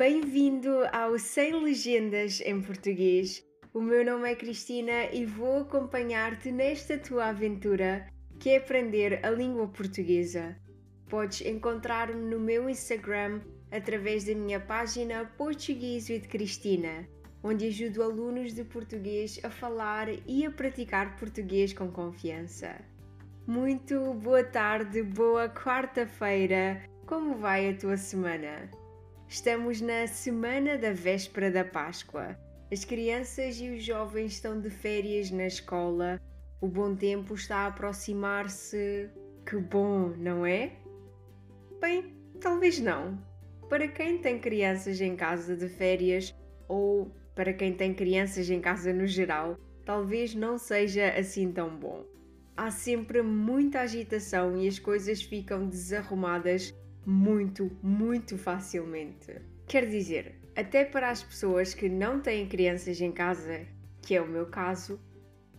Bem-vindo 0.00 0.70
ao 0.94 1.18
Sem 1.18 1.62
Legendas 1.62 2.40
em 2.40 2.58
Português. 2.62 3.44
O 3.74 3.82
meu 3.82 4.02
nome 4.02 4.32
é 4.32 4.34
Cristina 4.34 5.12
e 5.12 5.26
vou 5.26 5.58
acompanhar-te 5.58 6.50
nesta 6.50 6.96
tua 6.96 7.26
aventura 7.26 8.06
que 8.38 8.48
é 8.48 8.56
aprender 8.56 9.20
a 9.22 9.28
língua 9.28 9.68
portuguesa. 9.68 10.56
Podes 11.06 11.42
encontrar-me 11.42 12.30
no 12.30 12.40
meu 12.40 12.70
Instagram 12.70 13.42
através 13.70 14.24
da 14.24 14.34
minha 14.34 14.58
página 14.58 15.26
Português 15.36 16.08
with 16.08 16.28
Cristina, 16.30 17.06
onde 17.42 17.66
ajudo 17.66 18.02
alunos 18.02 18.54
de 18.54 18.64
português 18.64 19.38
a 19.42 19.50
falar 19.50 20.08
e 20.26 20.46
a 20.46 20.50
praticar 20.50 21.14
português 21.18 21.74
com 21.74 21.92
confiança. 21.92 22.74
Muito 23.46 24.14
boa 24.14 24.44
tarde, 24.44 25.02
boa 25.02 25.50
quarta-feira. 25.50 26.88
Como 27.04 27.34
vai 27.34 27.68
a 27.68 27.76
tua 27.76 27.98
semana? 27.98 28.79
Estamos 29.32 29.80
na 29.80 30.08
semana 30.08 30.76
da 30.76 30.92
véspera 30.92 31.52
da 31.52 31.64
Páscoa. 31.64 32.36
As 32.68 32.84
crianças 32.84 33.60
e 33.60 33.70
os 33.70 33.84
jovens 33.84 34.32
estão 34.32 34.60
de 34.60 34.68
férias 34.68 35.30
na 35.30 35.46
escola. 35.46 36.20
O 36.60 36.66
bom 36.66 36.96
tempo 36.96 37.34
está 37.34 37.58
a 37.58 37.66
aproximar-se. 37.68 39.08
Que 39.46 39.56
bom, 39.56 40.08
não 40.18 40.44
é? 40.44 40.72
Bem, 41.80 42.12
talvez 42.40 42.80
não. 42.80 43.24
Para 43.68 43.86
quem 43.86 44.18
tem 44.18 44.36
crianças 44.40 45.00
em 45.00 45.14
casa 45.14 45.56
de 45.56 45.68
férias 45.68 46.34
ou 46.66 47.14
para 47.32 47.52
quem 47.52 47.72
tem 47.72 47.94
crianças 47.94 48.50
em 48.50 48.60
casa 48.60 48.92
no 48.92 49.06
geral, 49.06 49.56
talvez 49.84 50.34
não 50.34 50.58
seja 50.58 51.08
assim 51.16 51.52
tão 51.52 51.78
bom. 51.78 52.04
Há 52.56 52.72
sempre 52.72 53.22
muita 53.22 53.82
agitação 53.82 54.60
e 54.60 54.66
as 54.66 54.80
coisas 54.80 55.22
ficam 55.22 55.68
desarrumadas 55.68 56.74
muito, 57.04 57.70
muito 57.82 58.36
facilmente. 58.36 59.40
Quer 59.66 59.88
dizer, 59.88 60.40
até 60.56 60.84
para 60.84 61.10
as 61.10 61.22
pessoas 61.22 61.74
que 61.74 61.88
não 61.88 62.20
têm 62.20 62.48
crianças 62.48 63.00
em 63.00 63.12
casa, 63.12 63.66
que 64.02 64.14
é 64.14 64.20
o 64.20 64.26
meu 64.26 64.46
caso, 64.46 65.00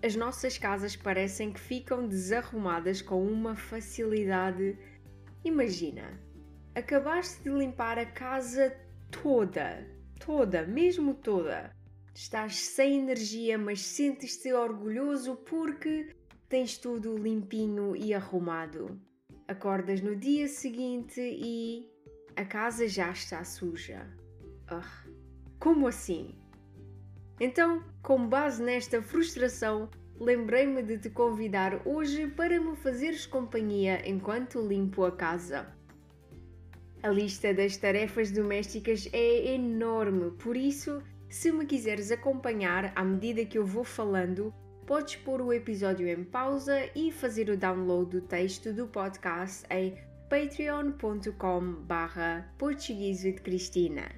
as 0.03 0.15
nossas 0.15 0.57
casas 0.57 0.95
parecem 0.95 1.51
que 1.51 1.59
ficam 1.59 2.07
desarrumadas 2.07 3.01
com 3.01 3.25
uma 3.25 3.55
facilidade. 3.55 4.77
Imagina, 5.43 6.19
acabaste 6.73 7.43
de 7.43 7.49
limpar 7.49 7.99
a 7.99 8.05
casa 8.05 8.75
toda, 9.11 9.87
toda, 10.19 10.65
mesmo 10.65 11.13
toda. 11.13 11.71
Estás 12.13 12.55
sem 12.55 12.99
energia, 12.99 13.57
mas 13.57 13.81
sentes-te 13.81 14.51
orgulhoso 14.51 15.35
porque 15.37 16.15
tens 16.49 16.77
tudo 16.77 17.17
limpinho 17.17 17.95
e 17.95 18.13
arrumado. 18.13 18.99
Acordas 19.51 19.99
no 19.99 20.15
dia 20.15 20.47
seguinte 20.47 21.19
e 21.19 21.85
a 22.37 22.45
casa 22.45 22.87
já 22.87 23.11
está 23.11 23.43
suja. 23.43 24.07
Uh, 24.71 25.11
como 25.59 25.89
assim? 25.89 26.33
Então, 27.37 27.83
com 28.01 28.29
base 28.29 28.63
nesta 28.63 29.01
frustração, 29.01 29.89
lembrei-me 30.17 30.81
de 30.81 30.99
te 30.99 31.09
convidar 31.09 31.85
hoje 31.85 32.27
para 32.27 32.61
me 32.61 32.77
fazeres 32.77 33.25
companhia 33.25 34.01
enquanto 34.09 34.65
limpo 34.65 35.03
a 35.03 35.11
casa. 35.11 35.67
A 37.03 37.09
lista 37.09 37.53
das 37.53 37.75
tarefas 37.75 38.31
domésticas 38.31 39.09
é 39.11 39.53
enorme, 39.53 40.31
por 40.31 40.55
isso, 40.55 41.03
se 41.27 41.51
me 41.51 41.65
quiseres 41.65 42.09
acompanhar 42.09 42.93
à 42.95 43.03
medida 43.03 43.43
que 43.43 43.57
eu 43.57 43.65
vou 43.65 43.83
falando, 43.83 44.53
podes 44.85 45.15
pôr 45.17 45.41
o 45.41 45.53
episódio 45.53 46.07
em 46.07 46.23
pausa 46.23 46.89
e 46.95 47.11
fazer 47.11 47.49
o 47.49 47.57
download 47.57 48.11
do 48.11 48.21
texto 48.21 48.73
do 48.73 48.87
podcast 48.87 49.65
em 49.69 49.95
patreon.com 50.29 51.73
barra 51.83 52.53
Cristina. 53.43 54.09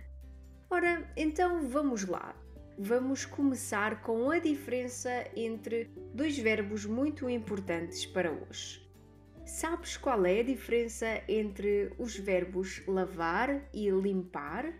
Ora, 0.69 1.07
então 1.17 1.67
vamos 1.67 2.05
lá. 2.05 2.35
Vamos 2.77 3.25
começar 3.25 4.01
com 4.01 4.31
a 4.31 4.39
diferença 4.39 5.09
entre 5.35 5.91
dois 6.13 6.37
verbos 6.37 6.85
muito 6.85 7.29
importantes 7.29 8.05
para 8.05 8.31
hoje. 8.31 8.83
Sabes 9.45 9.97
qual 9.97 10.25
é 10.25 10.39
a 10.39 10.43
diferença 10.43 11.21
entre 11.27 11.91
os 11.99 12.17
verbos 12.17 12.81
lavar 12.87 13.69
e 13.73 13.89
limpar? 13.89 14.73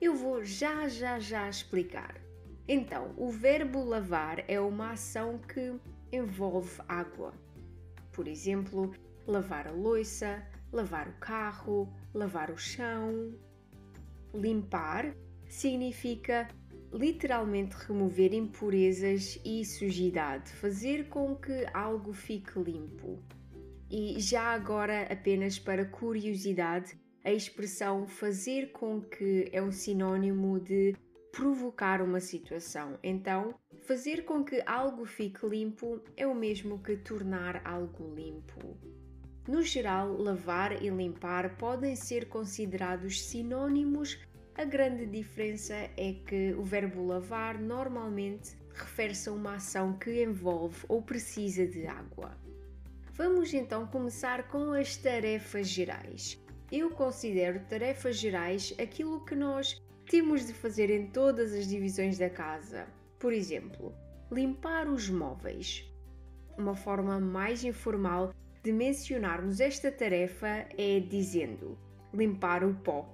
Eu 0.00 0.14
vou 0.14 0.42
já 0.44 0.88
já 0.88 1.18
já 1.18 1.48
explicar. 1.48 2.29
Então, 2.72 3.12
o 3.16 3.28
verbo 3.28 3.82
lavar 3.82 4.44
é 4.46 4.60
uma 4.60 4.92
ação 4.92 5.38
que 5.38 5.74
envolve 6.12 6.80
água. 6.86 7.34
Por 8.12 8.28
exemplo, 8.28 8.94
lavar 9.26 9.66
a 9.66 9.72
louça, 9.72 10.40
lavar 10.72 11.08
o 11.08 11.12
carro, 11.14 11.92
lavar 12.14 12.48
o 12.48 12.56
chão. 12.56 13.34
Limpar 14.32 15.16
significa 15.48 16.46
literalmente 16.92 17.74
remover 17.74 18.32
impurezas 18.32 19.40
e 19.44 19.64
sujidade, 19.64 20.52
fazer 20.52 21.08
com 21.08 21.34
que 21.34 21.66
algo 21.74 22.12
fique 22.12 22.56
limpo. 22.56 23.18
E 23.90 24.20
já 24.20 24.54
agora, 24.54 25.12
apenas 25.12 25.58
para 25.58 25.84
curiosidade, 25.84 26.96
a 27.24 27.32
expressão 27.32 28.06
fazer 28.06 28.70
com 28.70 29.00
que 29.00 29.48
é 29.52 29.60
um 29.60 29.72
sinônimo 29.72 30.60
de 30.60 30.94
provocar 31.32 32.02
uma 32.02 32.20
situação. 32.20 32.98
Então, 33.02 33.54
fazer 33.82 34.24
com 34.24 34.44
que 34.44 34.62
algo 34.66 35.04
fique 35.04 35.46
limpo 35.46 36.00
é 36.16 36.26
o 36.26 36.34
mesmo 36.34 36.78
que 36.78 36.96
tornar 36.96 37.62
algo 37.64 38.14
limpo. 38.14 38.76
No 39.48 39.62
geral, 39.62 40.12
lavar 40.16 40.82
e 40.82 40.90
limpar 40.90 41.56
podem 41.56 41.96
ser 41.96 42.28
considerados 42.28 43.22
sinônimos. 43.24 44.18
A 44.54 44.64
grande 44.64 45.06
diferença 45.06 45.74
é 45.74 46.12
que 46.26 46.54
o 46.54 46.62
verbo 46.62 47.06
lavar 47.06 47.58
normalmente 47.58 48.56
refere-se 48.74 49.28
a 49.28 49.32
uma 49.32 49.54
ação 49.54 49.96
que 49.98 50.22
envolve 50.22 50.84
ou 50.88 51.02
precisa 51.02 51.66
de 51.66 51.86
água. 51.86 52.36
Vamos 53.12 53.52
então 53.52 53.86
começar 53.86 54.48
com 54.48 54.72
as 54.72 54.96
tarefas 54.96 55.68
gerais. 55.68 56.40
Eu 56.70 56.90
considero 56.90 57.60
tarefas 57.68 58.16
gerais 58.16 58.74
aquilo 58.78 59.24
que 59.24 59.34
nós 59.34 59.82
temos 60.10 60.44
de 60.44 60.52
fazer 60.52 60.90
em 60.90 61.06
todas 61.06 61.54
as 61.54 61.68
divisões 61.68 62.18
da 62.18 62.28
casa. 62.28 62.88
Por 63.16 63.32
exemplo, 63.32 63.94
limpar 64.28 64.88
os 64.88 65.08
móveis. 65.08 65.88
Uma 66.58 66.74
forma 66.74 67.20
mais 67.20 67.62
informal 67.62 68.34
de 68.60 68.72
mencionarmos 68.72 69.60
esta 69.60 69.88
tarefa 69.88 70.66
é 70.76 70.98
dizendo 70.98 71.78
limpar 72.12 72.64
o 72.64 72.74
pó. 72.74 73.08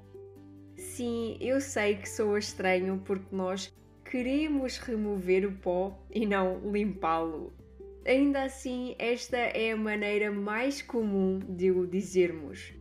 Sim, 0.74 1.36
eu 1.38 1.60
sei 1.60 1.96
que 1.96 2.08
sou 2.08 2.38
estranho 2.38 3.02
porque 3.04 3.36
nós 3.36 3.70
queremos 4.02 4.78
remover 4.78 5.46
o 5.46 5.52
pó 5.52 6.02
e 6.10 6.24
não 6.24 6.60
limpá-lo. 6.72 7.52
Ainda 8.06 8.44
assim, 8.44 8.96
esta 8.98 9.36
é 9.36 9.72
a 9.72 9.76
maneira 9.76 10.32
mais 10.32 10.80
comum 10.80 11.40
de 11.40 11.70
o 11.70 11.86
dizermos. 11.86 12.72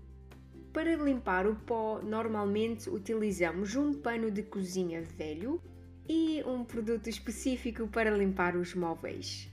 Para 0.76 0.94
limpar 0.98 1.48
o 1.48 1.56
pó, 1.56 2.02
normalmente 2.04 2.90
utilizamos 2.90 3.78
um 3.78 3.94
pano 3.94 4.30
de 4.30 4.44
cozinha 4.44 5.02
velho 5.02 5.62
e 6.06 6.44
um 6.46 6.66
produto 6.66 7.08
específico 7.08 7.88
para 7.88 8.12
limpar 8.12 8.58
os 8.58 8.76
móveis. 8.76 9.50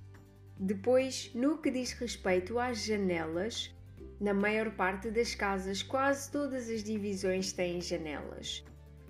Depois, 0.58 1.30
no 1.32 1.58
que 1.58 1.70
diz 1.70 1.92
respeito 1.92 2.58
às 2.58 2.84
janelas, 2.84 3.72
na 4.20 4.34
maior 4.34 4.72
parte 4.72 5.12
das 5.12 5.32
casas, 5.32 5.80
quase 5.80 6.28
todas 6.28 6.68
as 6.68 6.82
divisões 6.82 7.52
têm 7.52 7.80
janelas. 7.80 8.64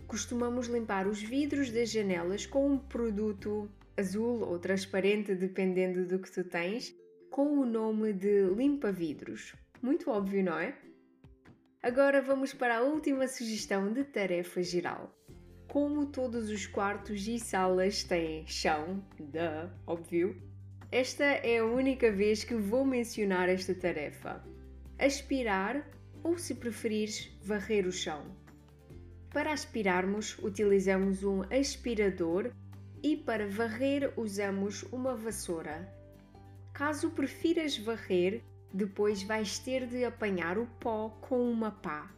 Costumamos 0.06 0.66
limpar 0.66 1.06
os 1.06 1.22
vidros 1.22 1.70
das 1.70 1.90
janelas 1.90 2.44
com 2.44 2.72
um 2.72 2.78
produto 2.78 3.70
azul 3.96 4.40
ou 4.42 4.58
transparente, 4.58 5.34
dependendo 5.34 6.04
do 6.04 6.18
que 6.18 6.30
tu 6.30 6.44
tens, 6.44 6.94
com 7.30 7.58
o 7.58 7.64
nome 7.64 8.12
de 8.12 8.50
limpa-vidros. 8.54 9.54
Muito 9.80 10.10
óbvio, 10.10 10.44
não 10.44 10.58
é? 10.58 10.76
Agora 11.82 12.22
vamos 12.22 12.54
para 12.54 12.78
a 12.78 12.82
última 12.82 13.26
sugestão 13.26 13.92
de 13.92 14.04
tarefa 14.04 14.62
geral. 14.62 15.12
Como 15.66 16.06
todos 16.06 16.48
os 16.48 16.64
quartos 16.64 17.26
e 17.26 17.40
salas 17.40 18.04
têm 18.04 18.46
chão, 18.46 19.04
da 19.18 19.68
óbvio, 19.84 20.40
esta 20.92 21.24
é 21.24 21.58
a 21.58 21.64
única 21.64 22.12
vez 22.12 22.44
que 22.44 22.54
vou 22.54 22.84
mencionar 22.84 23.48
esta 23.48 23.74
tarefa. 23.74 24.44
Aspirar 24.96 25.84
ou, 26.22 26.38
se 26.38 26.54
preferires, 26.54 27.36
varrer 27.42 27.84
o 27.84 27.90
chão. 27.90 28.26
Para 29.30 29.52
aspirarmos, 29.52 30.38
utilizamos 30.38 31.24
um 31.24 31.42
aspirador 31.52 32.52
e 33.02 33.16
para 33.16 33.48
varrer 33.48 34.12
usamos 34.16 34.84
uma 34.84 35.16
vassoura. 35.16 35.92
Caso 36.72 37.10
prefiras 37.10 37.76
varrer, 37.76 38.40
depois 38.72 39.22
vais 39.22 39.58
ter 39.58 39.86
de 39.86 40.04
apanhar 40.04 40.56
o 40.58 40.66
pó 40.80 41.10
com 41.20 41.50
uma 41.50 41.70
pá. 41.70 42.10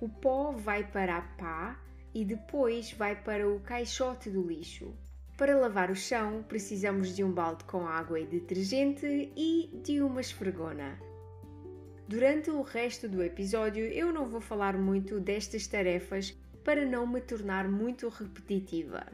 O 0.00 0.08
pó 0.08 0.52
vai 0.52 0.84
para 0.84 1.18
a 1.18 1.22
pá 1.22 1.80
e 2.14 2.24
depois 2.24 2.92
vai 2.92 3.16
para 3.16 3.48
o 3.48 3.60
caixote 3.60 4.28
do 4.28 4.46
lixo. 4.46 4.94
Para 5.36 5.56
lavar 5.56 5.90
o 5.90 5.96
chão, 5.96 6.44
precisamos 6.46 7.16
de 7.16 7.24
um 7.24 7.32
balde 7.32 7.64
com 7.64 7.86
água 7.86 8.20
e 8.20 8.26
detergente 8.26 9.32
e 9.36 9.80
de 9.82 10.02
uma 10.02 10.20
esfregona. 10.20 10.98
Durante 12.06 12.50
o 12.50 12.60
resto 12.62 13.08
do 13.08 13.22
episódio, 13.22 13.86
eu 13.86 14.12
não 14.12 14.28
vou 14.28 14.40
falar 14.40 14.76
muito 14.76 15.18
destas 15.18 15.66
tarefas, 15.66 16.36
para 16.62 16.84
não 16.84 17.06
me 17.06 17.20
tornar 17.20 17.66
muito 17.68 18.08
repetitiva. 18.08 19.04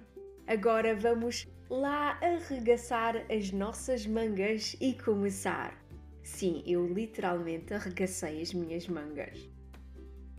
Agora 0.46 0.94
vamos 0.94 1.46
lá 1.70 2.18
arregaçar 2.20 3.24
as 3.30 3.52
nossas 3.52 4.06
mangas 4.06 4.76
e 4.80 4.94
começar. 4.94 5.87
Sim, 6.28 6.62
eu 6.64 6.86
literalmente 6.86 7.74
arregacei 7.74 8.40
as 8.40 8.54
minhas 8.54 8.86
mangas. 8.86 9.50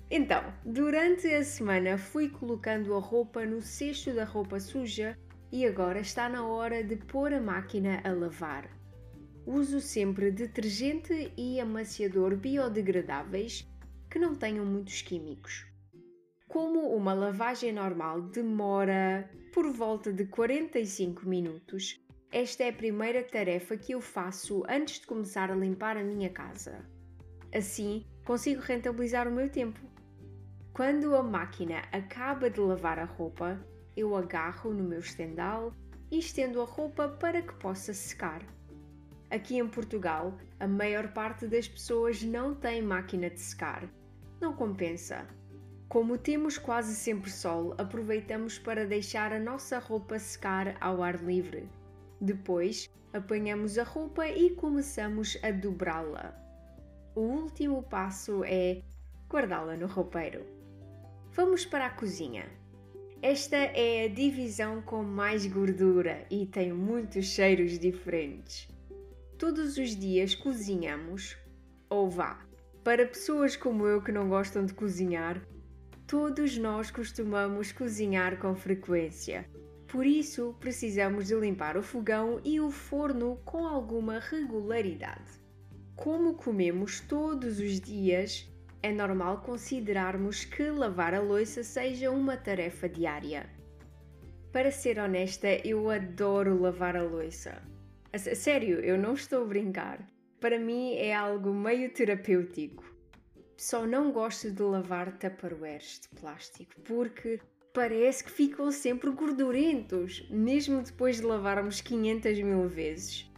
Então, 0.10 0.42
durante 0.64 1.28
a 1.28 1.44
semana 1.44 1.98
fui 1.98 2.30
colocando 2.30 2.94
a 2.94 3.00
roupa 3.00 3.46
no 3.46 3.62
cesto 3.62 4.14
da 4.14 4.24
roupa 4.24 4.62
suja 4.62 5.18
e 5.52 5.66
agora 5.66 6.00
está 6.00 6.30
na 6.30 6.48
hora 6.48 6.82
de 6.84 6.96
pôr 6.96 7.34
a 7.34 7.42
máquina 7.42 8.02
a 8.06 8.12
lavar. 8.14 8.70
Uso 9.46 9.82
sempre 9.82 10.32
detergente 10.32 11.34
e 11.36 11.60
amaciador 11.60 12.38
biodegradáveis 12.38 13.68
que 14.10 14.20
não 14.20 14.36
tenham 14.36 14.66
muitos 14.66 15.02
químicos. 15.02 15.66
Como 16.48 16.96
uma 16.96 17.14
lavagem 17.14 17.74
normal 17.74 18.22
demora 18.22 19.30
por 19.52 19.70
volta 19.74 20.14
de 20.14 20.26
45 20.28 21.28
minutos, 21.28 22.00
esta 22.32 22.64
é 22.64 22.70
a 22.70 22.74
primeira 22.74 23.24
tarefa 23.24 23.76
que 23.76 23.94
eu 23.94 24.00
faço 24.00 24.64
antes 24.70 25.00
de 25.00 25.08
começar 25.08 25.50
a 25.50 25.56
limpar 25.56 25.98
a 25.98 26.04
minha 26.04 26.30
casa. 26.30 26.86
Assim, 27.52 28.06
consigo 28.24 28.62
rentabilizar 28.62 29.28
o 29.28 29.32
meu 29.32 29.50
tempo. 29.50 29.80
Quando 30.72 31.16
a 31.16 31.24
máquina 31.24 31.82
acaba 31.92 32.48
de 32.48 32.60
lavar 32.60 33.00
a 33.00 33.06
roupa, 33.06 33.60
eu 33.98 34.16
agarro 34.16 34.72
no 34.72 34.84
meu 34.84 35.00
estendal 35.00 35.74
e 36.12 36.20
estendo 36.20 36.62
a 36.62 36.66
roupa 36.66 37.08
para 37.08 37.42
que 37.42 37.54
possa 37.56 37.96
secar. 37.96 38.46
Aqui 39.32 39.58
em 39.58 39.68
Portugal, 39.68 40.38
a 40.60 40.68
maior 40.68 41.12
parte 41.12 41.48
das 41.48 41.68
pessoas 41.68 42.22
não 42.22 42.54
tem 42.54 42.80
máquina 42.80 43.32
de 43.32 43.40
secar. 43.40 43.90
Não 44.40 44.54
compensa. 44.54 45.28
Como 45.88 46.16
temos 46.16 46.60
quase 46.60 46.96
sempre 46.96 47.32
sol, 47.32 47.74
aproveitamos 47.80 48.60
para 48.60 48.86
deixar 48.86 49.34
a 49.34 49.40
nossa 49.40 49.80
roupa 49.80 50.20
secar 50.20 50.78
ao 50.80 51.02
ar 51.02 51.16
livre. 51.24 51.68
Depois, 52.22 52.90
apanhamos 53.14 53.78
a 53.78 53.84
roupa 53.84 54.28
e 54.28 54.52
começamos 54.52 55.38
a 55.42 55.52
dobrá-la. 55.52 56.34
O 57.16 57.22
último 57.22 57.84
passo 57.84 58.44
é 58.44 58.82
guardá-la 59.30 59.76
no 59.76 59.88
roupeiro. 59.88 60.46
Vamos 61.32 61.66
para 61.66 61.86
a 61.86 61.90
cozinha. 61.90 62.46
Esta 63.22 63.58
é 63.58 64.06
a 64.06 64.08
divisão 64.08 64.82
com 64.82 65.04
mais 65.04 65.46
gordura 65.46 66.26
e 66.30 66.46
tem 66.46 66.72
muitos 66.72 67.26
cheiros 67.26 67.78
diferentes. 67.78 68.68
Todos 69.38 69.78
os 69.78 69.96
dias 69.96 70.36
cozinhamos, 70.36 71.38
ou 71.90 72.10
vá, 72.10 72.46
para 72.84 73.06
pessoas 73.06 73.56
como 73.56 73.86
eu 73.86 74.02
que 74.02 74.12
não 74.12 74.30
gostam 74.30 74.66
de 74.66 74.74
cozinhar, 74.74 75.42
Todos 76.10 76.58
nós 76.58 76.90
costumamos 76.90 77.72
cozinhar 77.72 78.40
com 78.40 78.56
frequência, 78.56 79.48
por 79.92 80.06
isso 80.06 80.56
precisamos 80.60 81.28
de 81.28 81.36
limpar 81.36 81.76
o 81.76 81.82
fogão 81.82 82.40
e 82.44 82.60
o 82.60 82.70
forno 82.70 83.40
com 83.44 83.66
alguma 83.66 84.20
regularidade. 84.20 85.42
Como 85.96 86.36
comemos 86.36 87.00
todos 87.00 87.60
os 87.60 87.80
dias, 87.82 88.48
é 88.84 88.92
normal 88.92 89.42
considerarmos 89.42 90.46
que 90.46 90.70
lavar 90.70 91.14
a 91.14 91.20
louça 91.20 91.64
seja 91.64 92.12
uma 92.12 92.38
tarefa 92.38 92.88
diária. 92.88 93.50
Para 94.52 94.72
ser 94.72 95.00
honesta, 95.00 95.48
eu 95.68 95.90
adoro 95.90 96.62
lavar 96.62 96.96
a 96.96 97.04
louça. 97.04 97.62
A 98.14 98.18
sério, 98.18 98.80
eu 98.80 98.98
não 98.98 99.14
estou 99.14 99.42
a 99.44 99.48
brincar. 99.48 100.08
Para 100.40 100.60
mim 100.60 100.94
é 100.96 101.14
algo 101.14 101.52
meio 101.52 101.92
terapêutico. 101.92 102.84
Só 103.58 103.86
não 103.86 104.12
gosto 104.12 104.52
de 104.52 104.62
lavar 104.62 105.18
tupperwares 105.18 106.00
de 106.02 106.20
plástico 106.20 106.80
porque 106.82 107.40
parece 107.74 108.24
que 108.24 108.32
ficam 108.32 108.72
sempre 108.72 109.10
gordurentos, 109.12 110.28
mesmo 110.30 110.82
depois 110.82 111.18
de 111.18 111.24
lavarmos 111.24 111.82
500 111.82 112.40
mil 112.40 112.68
vezes. 112.68 113.32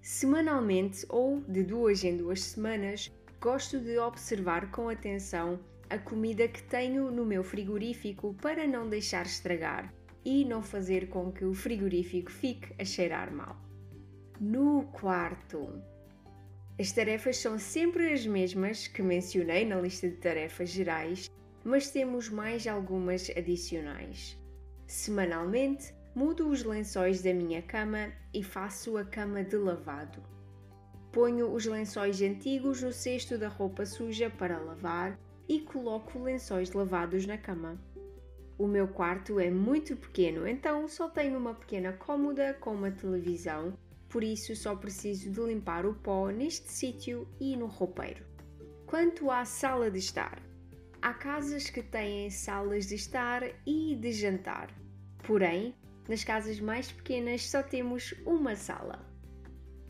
Semanalmente 0.00 1.04
ou 1.08 1.40
de 1.40 1.62
duas 1.62 2.02
em 2.04 2.16
duas 2.16 2.42
semanas, 2.42 3.12
gosto 3.40 3.78
de 3.78 3.98
observar 3.98 4.70
com 4.70 4.88
atenção 4.88 5.60
a 5.88 5.98
comida 5.98 6.48
que 6.48 6.62
tenho 6.62 7.10
no 7.10 7.24
meu 7.24 7.44
frigorífico 7.44 8.34
para 8.40 8.66
não 8.66 8.88
deixar 8.88 9.26
estragar 9.26 9.92
e 10.24 10.44
não 10.44 10.62
fazer 10.62 11.08
com 11.08 11.30
que 11.30 11.44
o 11.44 11.54
frigorífico 11.54 12.30
fique 12.30 12.74
a 12.80 12.84
cheirar 12.84 13.32
mal. 13.32 13.56
No 14.40 14.84
quarto, 14.92 15.80
as 16.78 16.92
tarefas 16.92 17.38
são 17.38 17.58
sempre 17.58 18.12
as 18.12 18.26
mesmas 18.26 18.86
que 18.86 19.02
mencionei 19.02 19.64
na 19.64 19.80
lista 19.80 20.08
de 20.08 20.16
tarefas 20.16 20.68
gerais, 20.68 21.30
mas 21.66 21.90
temos 21.90 22.28
mais 22.28 22.66
algumas 22.66 23.28
adicionais. 23.36 24.38
Semanalmente, 24.86 25.92
mudo 26.14 26.48
os 26.48 26.62
lençóis 26.62 27.20
da 27.22 27.34
minha 27.34 27.60
cama 27.60 28.12
e 28.32 28.42
faço 28.42 28.96
a 28.96 29.04
cama 29.04 29.42
de 29.42 29.56
lavado. 29.56 30.22
Ponho 31.12 31.52
os 31.52 31.66
lençóis 31.66 32.22
antigos 32.22 32.82
no 32.82 32.92
cesto 32.92 33.36
da 33.36 33.48
roupa 33.48 33.84
suja 33.84 34.30
para 34.30 34.60
lavar 34.60 35.18
e 35.48 35.60
coloco 35.60 36.20
lençóis 36.20 36.72
lavados 36.72 37.26
na 37.26 37.36
cama. 37.36 37.76
O 38.56 38.68
meu 38.68 38.86
quarto 38.86 39.40
é 39.40 39.50
muito 39.50 39.96
pequeno, 39.96 40.46
então 40.46 40.86
só 40.86 41.08
tenho 41.08 41.36
uma 41.36 41.54
pequena 41.54 41.92
cômoda 41.92 42.54
com 42.54 42.74
uma 42.74 42.90
televisão 42.90 43.76
por 44.08 44.22
isso 44.22 44.54
só 44.54 44.74
preciso 44.74 45.30
de 45.30 45.40
limpar 45.40 45.84
o 45.84 45.94
pó 45.94 46.28
neste 46.30 46.70
sítio 46.70 47.28
e 47.40 47.56
no 47.56 47.66
roupeiro. 47.66 48.24
Quanto 48.86 49.30
à 49.30 49.44
sala 49.44 49.90
de 49.90 49.98
estar, 49.98 50.40
há 51.00 51.12
casas 51.14 51.70
que 51.70 51.82
têm 51.82 52.30
salas 52.30 52.86
de 52.86 52.94
estar 52.94 53.42
e 53.66 53.94
de 53.94 54.12
jantar, 54.12 54.68
porém, 55.24 55.74
nas 56.08 56.24
casas 56.24 56.60
mais 56.60 56.90
pequenas 56.90 57.48
só 57.48 57.62
temos 57.62 58.14
uma 58.24 58.54
sala. 58.54 59.04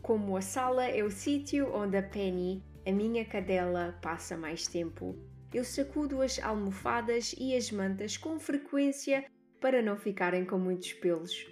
Como 0.01 0.37
a 0.37 0.41
sala 0.41 0.85
é 0.85 1.03
o 1.03 1.11
sítio 1.11 1.73
onde 1.73 1.97
a 1.97 2.03
Penny, 2.03 2.63
a 2.85 2.91
minha 2.91 3.25
cadela, 3.25 3.97
passa 4.01 4.37
mais 4.37 4.67
tempo, 4.67 5.15
eu 5.53 5.63
sacudo 5.63 6.21
as 6.21 6.39
almofadas 6.39 7.33
e 7.37 7.55
as 7.55 7.71
mantas 7.71 8.17
com 8.17 8.39
frequência 8.39 9.25
para 9.59 9.81
não 9.81 9.97
ficarem 9.97 10.45
com 10.45 10.57
muitos 10.57 10.93
pelos. 10.93 11.47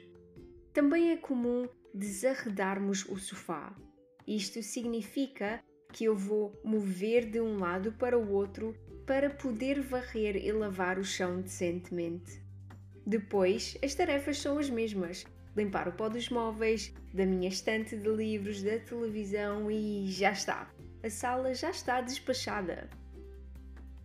Também 0.73 1.11
é 1.11 1.17
comum 1.17 1.67
desarredarmos 1.93 3.05
o 3.05 3.17
sofá. 3.17 3.75
Isto 4.27 4.61
significa 4.61 5.63
que 5.91 6.05
eu 6.05 6.15
vou 6.15 6.59
mover 6.63 7.29
de 7.29 7.39
um 7.39 7.57
lado 7.57 7.93
para 7.93 8.17
o 8.17 8.31
outro 8.33 8.75
para 9.05 9.29
poder 9.29 9.81
varrer 9.81 10.35
e 10.35 10.51
lavar 10.51 10.97
o 10.97 11.03
chão 11.03 11.41
decentemente. 11.41 12.41
Depois, 13.05 13.77
as 13.83 13.93
tarefas 13.93 14.39
são 14.39 14.57
as 14.57 14.69
mesmas: 14.69 15.25
limpar 15.55 15.87
o 15.87 15.91
pó 15.91 16.09
dos 16.09 16.29
móveis, 16.29 16.93
da 17.13 17.25
minha 17.25 17.49
estante 17.49 17.95
de 17.95 18.09
livros, 18.09 18.63
da 18.63 18.79
televisão 18.79 19.69
e 19.69 20.07
já 20.07 20.31
está. 20.31 20.69
A 21.03 21.09
sala 21.09 21.53
já 21.53 21.69
está 21.69 22.01
despachada. 22.01 22.89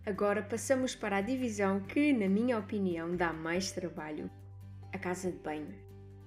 Agora 0.04 0.42
passamos 0.42 0.94
para 0.94 1.16
a 1.16 1.22
divisão 1.22 1.80
que, 1.80 2.12
na 2.12 2.28
minha 2.28 2.58
opinião, 2.58 3.16
dá 3.16 3.32
mais 3.32 3.72
trabalho: 3.72 4.30
a 4.92 4.98
casa 4.98 5.32
de 5.32 5.38
banho. 5.38 5.74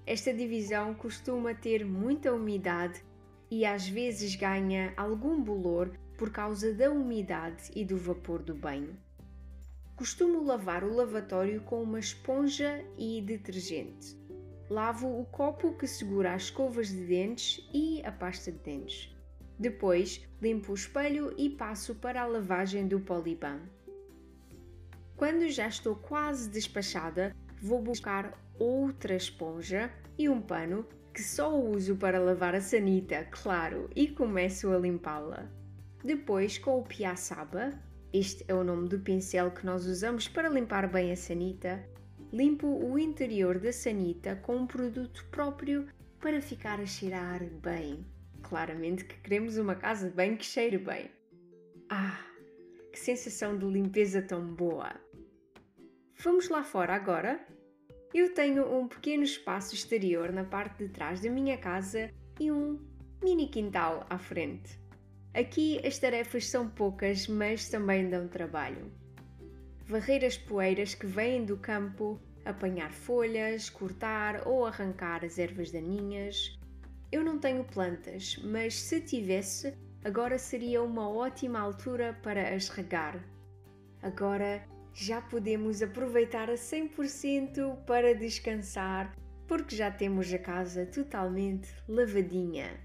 Esta 0.06 0.34
divisão 0.34 0.94
costuma 0.96 1.53
ter 1.53 1.86
muita 1.86 2.34
umidade 2.34 3.03
e 3.50 3.65
às 3.65 3.88
vezes 3.88 4.36
ganha 4.36 4.94
algum 4.98 5.42
bolor 5.42 5.92
por 6.17 6.29
causa 6.32 6.74
da 6.74 6.91
umidade 6.91 7.72
e 7.75 7.84
do 7.84 7.98
vapor 7.98 8.41
do 8.41 8.53
banho. 8.53 8.98
Costumo 9.96 10.43
lavar 10.43 10.84
o 10.84 10.93
lavatório 10.93 11.62
com 11.62 11.82
uma 11.82 12.00
esponja 12.00 12.84
e 12.98 13.22
detergente. 13.22 14.17
Lavo 14.70 15.20
o 15.20 15.25
copo 15.25 15.74
que 15.77 15.86
segura 15.86 16.34
as 16.34 16.43
escovas 16.43 16.88
de 16.88 17.05
dentes 17.05 17.67
e 17.74 18.01
a 18.03 18.12
pasta 18.12 18.51
de 18.51 18.58
dentes. 18.60 19.15
Depois, 19.60 20.25
limpo 20.41 20.72
o 20.72 20.75
espelho 20.75 21.34
e 21.38 21.50
passo 21.50 21.96
para 21.96 22.22
a 22.22 22.25
lavagem 22.25 22.88
do 22.88 23.00
poliban. 23.00 23.60
Quando 25.15 25.48
já 25.50 25.67
estou 25.67 25.96
quase 25.96 26.50
despachada, 26.50 27.36
vou 27.62 27.82
buscar 27.82 28.38
outra 28.60 29.15
esponja 29.15 29.91
e 30.17 30.27
um 30.27 30.41
pano 30.41 30.86
que 31.13 31.22
só 31.22 31.55
uso 31.55 31.96
para 31.96 32.20
lavar 32.20 32.55
a 32.55 32.62
sanita, 32.62 33.25
claro, 33.29 33.89
e 33.96 34.08
começo 34.08 34.72
a 34.72 34.77
limpá-la. 34.77 35.48
Depois, 36.04 36.58
com 36.58 36.80
o 36.80 36.84
piaçaba, 36.84 37.72
este 38.12 38.44
é 38.48 38.54
o 38.54 38.64
nome 38.64 38.90
do 38.90 39.00
pincel 39.00 39.52
que 39.52 39.66
nós 39.66 39.86
usamos 39.86 40.28
para 40.28 40.50
limpar 40.50 40.88
bem 40.92 41.12
a 41.12 41.16
sanita, 41.16 41.84
limpo 42.32 42.68
o 42.68 43.00
interior 43.00 43.60
da 43.60 43.72
sanita 43.72 44.36
com 44.36 44.58
um 44.58 44.68
produto 44.68 45.26
próprio 45.32 45.88
para 46.20 46.42
ficar 46.42 46.80
a 46.80 46.86
cheirar 46.86 47.44
bem. 47.62 48.06
Claramente 48.42 49.06
que 49.06 49.16
queremos 49.22 49.58
uma 49.58 49.76
casa 49.76 50.10
banho 50.10 50.38
que 50.38 50.46
cheire 50.46 50.78
bem. 50.78 51.10
Ah, 51.90 52.20
que 52.92 53.00
sensação 53.00 53.58
de 53.58 53.66
limpeza 53.66 54.22
tão 54.22 54.46
boa! 54.54 54.94
Vamos 56.18 56.50
lá 56.50 56.64
fora 56.64 56.94
agora 56.94 57.46
eu 58.14 58.32
tenho 58.32 58.72
um 58.72 58.88
pequeno 58.88 59.24
espaço 59.24 59.74
exterior 59.74 60.32
na 60.32 60.44
parte 60.44 60.84
de 60.84 60.90
trás 60.90 61.20
da 61.20 61.32
minha 61.32 61.58
casa 61.58 62.12
e 62.40 62.52
um 62.52 62.80
mini 63.24 63.48
quintal 63.48 64.06
à 64.08 64.20
frente. 64.20 64.80
Aqui 65.34 65.82
as 65.86 65.98
tarefas 65.98 66.48
são 66.48 66.70
poucas, 66.70 67.28
mas 67.28 67.68
também 67.68 68.08
dão 68.08 68.28
trabalho. 68.28 68.92
varrer 69.88 70.24
as 70.24 70.38
poeiras 70.38 70.94
que 70.94 71.08
vêm 71.08 71.44
do 71.44 71.58
campo, 71.58 72.22
apanhar 72.46 72.92
folhas, 72.92 73.70
cortar 73.70 74.48
ou 74.48 74.66
arrancar 74.66 75.25
as 75.25 75.40
ervas 75.40 75.72
daninhas. 75.72 76.58
Eu 77.12 77.24
não 77.24 77.40
tenho 77.40 77.63
plantas, 77.63 78.38
mas 78.44 78.80
se 78.80 79.02
tivesse, 79.02 79.74
agora 80.04 80.38
seria 80.38 80.84
uma 80.84 81.10
ótima 81.10 81.60
altura 81.60 82.18
para 82.22 82.54
as 82.56 82.70
regar. 82.70 83.24
Agora 84.02 84.63
já 84.94 85.22
podemos 85.22 85.82
aproveitar 85.82 86.50
a 86.50 86.56
100% 86.56 87.86
para 87.86 88.13
descansar, 88.13 89.16
porque 89.48 89.75
já 89.75 89.90
temos 89.90 90.32
a 90.32 90.38
casa 90.38 90.86
totalmente 90.86 91.70
lavadinha. 91.88 92.80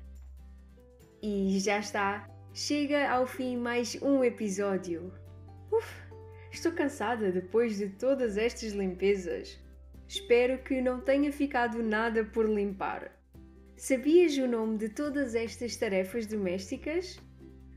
E 1.23 1.59
já 1.61 1.79
está, 1.79 2.29
chega 2.59 3.09
ao 3.09 3.25
fim 3.25 3.57
mais 3.57 3.97
um 4.03 4.25
episódio. 4.25 5.13
Uf, 5.71 5.89
estou 6.51 6.73
cansada 6.73 7.31
depois 7.31 7.79
de 7.79 7.89
todas 7.89 8.37
estas 8.37 8.73
limpezas. 8.73 9.57
Espero 10.09 10.59
que 10.65 10.81
não 10.81 11.01
tenha 11.01 11.31
ficado 11.31 11.81
nada 11.85 12.25
por 12.25 12.47
limpar. 12.49 13.13
Sabias 13.77 14.37
o 14.39 14.49
nome 14.49 14.77
de 14.77 14.89
todas 14.89 15.37
estas 15.37 15.77
tarefas 15.77 16.27
domésticas? 16.27 17.21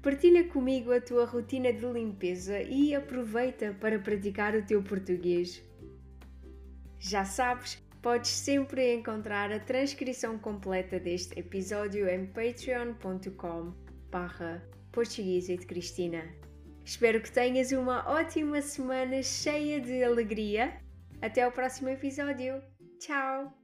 Partilha 0.01 0.47
comigo 0.47 0.91
a 0.91 0.99
tua 0.99 1.25
rotina 1.25 1.71
de 1.71 1.85
limpeza 1.85 2.59
e 2.63 2.95
aproveita 2.95 3.77
para 3.79 3.99
praticar 3.99 4.55
o 4.55 4.65
teu 4.65 4.81
português. 4.81 5.63
Já 6.97 7.23
sabes, 7.23 7.75
podes 8.01 8.31
sempre 8.31 8.95
encontrar 8.95 9.51
a 9.51 9.59
transcrição 9.59 10.39
completa 10.39 10.99
deste 10.99 11.39
episódio 11.39 12.09
em 12.09 12.25
patreon.com 12.25 13.90
barra 14.11 14.61
de 15.57 15.65
Cristina. 15.65 16.23
Espero 16.83 17.21
que 17.21 17.31
tenhas 17.31 17.71
uma 17.71 18.07
ótima 18.09 18.61
semana 18.61 19.23
cheia 19.23 19.79
de 19.79 20.03
alegria. 20.03 20.81
Até 21.21 21.47
o 21.47 21.51
próximo 21.51 21.89
episódio. 21.89 22.61
Tchau! 22.99 23.60